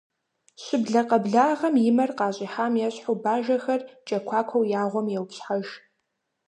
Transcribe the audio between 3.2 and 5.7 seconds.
бажэхэр кӏэкуакуэу я гъуэм йопщхьэж.